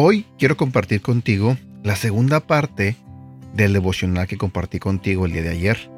[0.00, 2.94] Hoy quiero compartir contigo la segunda parte
[3.52, 5.90] del devocional que compartí contigo el día de ayer.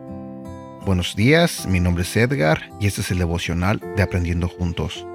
[0.87, 5.07] Buenos días, mi nombre es Edgar y este es el devocional de Aprendiendo Juntos.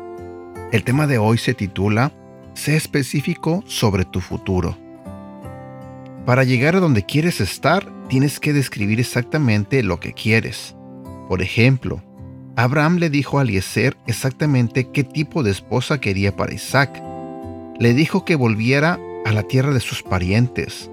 [0.72, 2.12] El tema de hoy se titula
[2.56, 4.78] Sé específico sobre tu futuro.
[6.26, 10.76] Para llegar a donde quieres estar, tienes que describir exactamente lo que quieres.
[11.30, 12.04] Por ejemplo,
[12.56, 17.02] Abraham le dijo a Eliezer exactamente qué tipo de esposa quería para Isaac
[17.80, 20.90] le dijo que volviera a la tierra de sus parientes,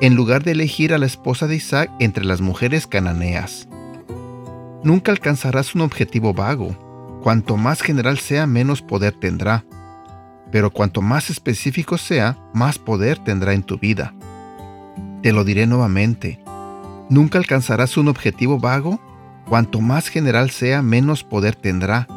[0.00, 3.68] en lugar de elegir a la esposa de Isaac entre las mujeres cananeas.
[4.82, 6.76] Nunca alcanzarás un objetivo vago.
[7.22, 9.64] Cuanto más general sea, menos poder tendrá.
[10.56, 14.14] Pero cuanto más específico sea, más poder tendrá en tu vida.
[15.22, 16.40] Te lo diré nuevamente.
[17.10, 18.98] Nunca alcanzarás un objetivo vago.
[19.50, 22.08] Cuanto más general sea, menos poder tendrá.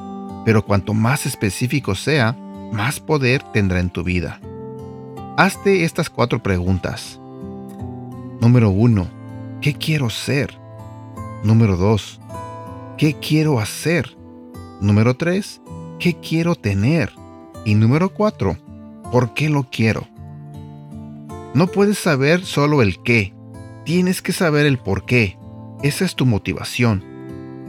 [0.46, 2.38] Pero cuanto más específico sea,
[2.72, 4.40] más poder tendrá en tu vida.
[5.36, 7.20] Hazte estas cuatro preguntas.
[8.40, 9.06] Número 1.
[9.60, 10.58] ¿Qué quiero ser?
[11.44, 12.22] Número 2.
[12.98, 14.16] ¿Qué quiero hacer?
[14.80, 15.60] Número 3.
[16.00, 17.19] ¿Qué quiero tener?
[17.66, 18.58] Y número 4.
[19.12, 20.08] ¿Por qué lo quiero?
[21.54, 23.34] No puedes saber solo el qué,
[23.84, 25.38] tienes que saber el por qué.
[25.82, 27.04] Esa es tu motivación.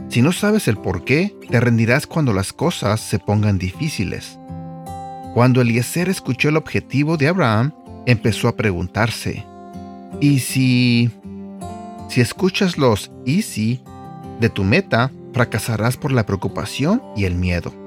[0.09, 4.37] Si no sabes el por qué, te rendirás cuando las cosas se pongan difíciles.
[5.33, 7.73] Cuando Eliezer escuchó el objetivo de Abraham,
[8.05, 9.45] empezó a preguntarse,
[10.19, 11.09] ¿y si...
[12.09, 13.81] si escuchas los y si
[14.39, 17.80] de tu meta, fracasarás por la preocupación y el miedo?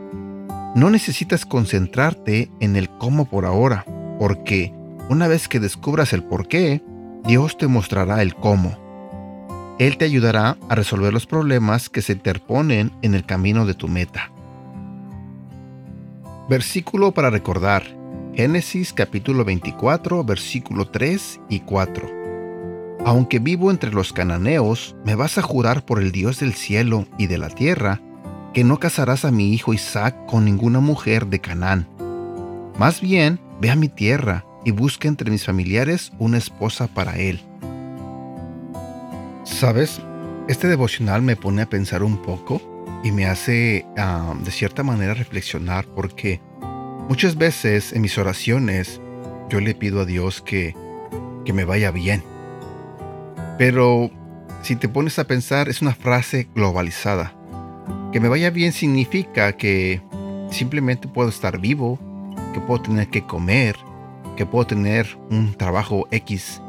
[0.75, 3.85] No necesitas concentrarte en el cómo por ahora,
[4.19, 4.75] porque
[5.09, 6.83] una vez que descubras el por qué,
[7.25, 8.77] Dios te mostrará el cómo.
[9.79, 13.87] Él te ayudará a resolver los problemas que se interponen en el camino de tu
[13.87, 14.33] meta.
[16.49, 17.85] Versículo para recordar.
[18.35, 22.11] Génesis capítulo 24, versículo 3 y 4.
[23.05, 27.29] Aunque vivo entre los cananeos, me vas a jurar por el Dios del cielo y
[27.29, 28.01] de la tierra,
[28.55, 31.89] que no casarás a mi hijo Isaac con ninguna mujer de Canaán.
[32.79, 37.41] Más bien, ve a mi tierra y busca entre mis familiares una esposa para él.
[39.43, 40.01] ¿Sabes?
[40.49, 42.63] Este devocional me pone a pensar un poco
[43.03, 43.85] y me hace
[44.45, 46.41] de cierta manera reflexionar porque
[47.09, 49.01] muchas veces en mis oraciones
[49.51, 50.77] yo le pido a Dios que,
[51.45, 52.23] que me vaya bien.
[53.59, 54.11] Pero
[54.63, 57.35] si te pones a pensar es una frase globalizada.
[58.15, 60.01] Que me vaya bien significa que
[60.49, 61.99] simplemente puedo estar vivo,
[62.53, 63.75] que puedo tener que comer,
[64.37, 66.63] que puedo tener un trabajo X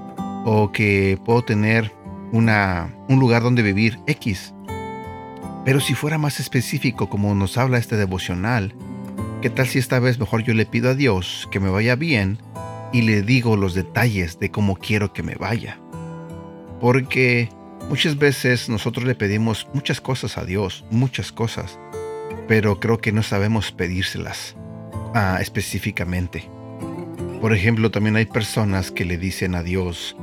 [0.44, 1.92] o que puedo tener
[2.32, 4.56] una, un lugar donde vivir X.
[5.64, 8.74] Pero si fuera más específico como nos habla este devocional,
[9.44, 12.40] ¿qué tal si esta vez mejor yo le pido a Dios que me vaya bien
[12.92, 15.78] y le digo los detalles de cómo quiero que me vaya?
[16.82, 17.50] Porque
[17.90, 21.80] muchas veces nosotros le pedimos muchas cosas a Dios, muchas cosas,
[22.48, 24.56] pero creo que no sabemos pedírselas
[25.14, 26.50] ah, específicamente.
[27.42, 30.16] Por ejemplo, también hay personas que le dicen a Dios,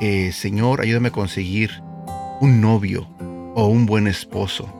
[0.00, 1.82] eh, Señor, ayúdame a conseguir
[2.40, 3.08] un novio
[3.54, 4.72] o un buen esposo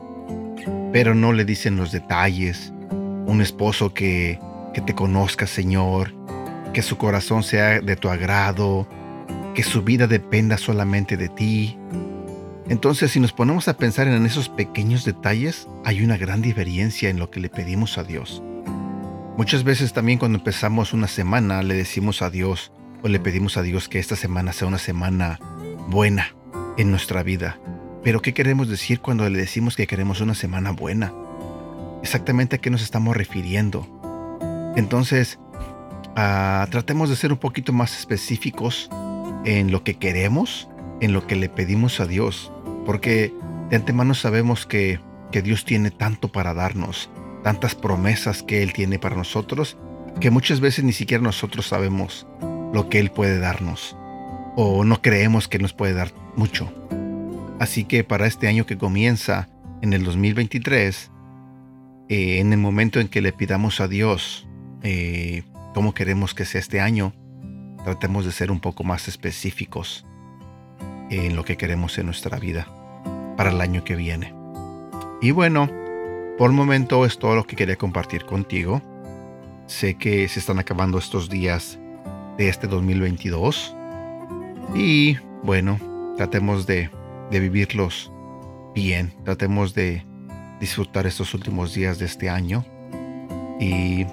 [0.93, 2.71] pero no le dicen los detalles.
[3.25, 4.39] Un esposo que,
[4.75, 6.13] que te conozca, Señor,
[6.71, 8.87] que su corazón sea de tu agrado,
[9.55, 11.77] que su vida dependa solamente de ti.
[12.69, 17.19] Entonces, si nos ponemos a pensar en esos pequeños detalles, hay una gran diferencia en
[17.19, 18.41] lo que le pedimos a Dios.
[19.37, 23.63] Muchas veces también cuando empezamos una semana le decimos a Dios o le pedimos a
[23.63, 25.39] Dios que esta semana sea una semana
[25.89, 26.35] buena
[26.77, 27.59] en nuestra vida.
[28.03, 31.13] Pero ¿qué queremos decir cuando le decimos que queremos una semana buena?
[32.01, 33.87] Exactamente a qué nos estamos refiriendo.
[34.75, 35.39] Entonces,
[36.15, 38.89] ah, tratemos de ser un poquito más específicos
[39.45, 40.69] en lo que queremos,
[41.03, 42.49] en lo que le pedimos a Dios,
[42.85, 43.33] porque
[43.69, 45.01] de antemano sabemos que,
[45.33, 47.09] que Dios tiene tanto para darnos,
[47.43, 49.77] tantas promesas que Él tiene para nosotros,
[50.21, 52.25] que muchas veces ni siquiera nosotros sabemos
[52.71, 53.97] lo que Él puede darnos,
[54.55, 56.71] o no creemos que nos puede dar mucho.
[57.59, 59.49] Así que para este año que comienza
[59.81, 61.11] en el 2023,
[62.07, 64.47] eh, en el momento en que le pidamos a Dios
[64.83, 67.13] eh, cómo queremos que sea este año,
[67.83, 70.05] tratemos de ser un poco más específicos
[71.09, 72.67] en lo que queremos en nuestra vida
[73.37, 74.33] para el año que viene.
[75.21, 75.69] Y bueno,
[76.37, 78.81] por el momento es todo lo que quería compartir contigo.
[79.67, 81.79] Sé que se están acabando estos días
[82.37, 83.75] de este 2022.
[84.75, 85.79] Y bueno,
[86.17, 86.89] tratemos de,
[87.31, 88.11] de vivirlos
[88.73, 90.05] bien, tratemos de
[90.59, 92.65] disfrutar estos últimos días de este año
[93.59, 94.05] y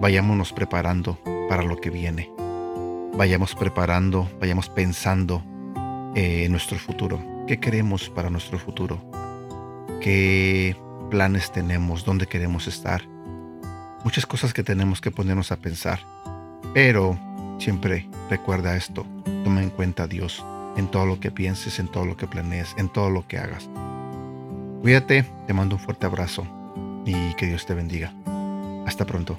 [0.00, 1.18] vayámonos preparando
[1.48, 2.30] para lo que viene.
[3.16, 5.42] Vayamos preparando, vayamos pensando
[6.18, 7.20] eh, nuestro futuro.
[7.46, 8.98] ¿Qué queremos para nuestro futuro?
[10.00, 10.74] ¿Qué
[11.10, 12.06] planes tenemos?
[12.06, 13.06] ¿Dónde queremos estar?
[14.02, 16.00] Muchas cosas que tenemos que ponernos a pensar.
[16.72, 17.18] Pero
[17.58, 19.06] siempre recuerda esto.
[19.44, 20.42] Toma en cuenta a Dios
[20.78, 23.68] en todo lo que pienses, en todo lo que planees, en todo lo que hagas.
[24.80, 26.46] Cuídate, te mando un fuerte abrazo
[27.04, 28.14] y que Dios te bendiga.
[28.86, 29.36] Hasta pronto.